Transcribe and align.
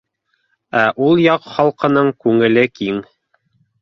Ә 0.83 0.85
ул 1.07 1.21
яҡ 1.25 1.45
халҡының 1.57 2.11
күңеле 2.25 2.65
киң 2.81 3.03